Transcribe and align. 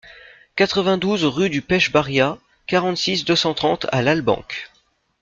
quatre-vingt-douze 0.55 1.25
rue 1.25 1.51
du 1.51 1.61
Pech 1.61 1.91
Barriat, 1.91 2.39
quarante-six, 2.65 3.23
deux 3.23 3.35
cent 3.35 3.53
trente 3.53 3.85
à 3.91 4.01
Lalbenque 4.01 4.71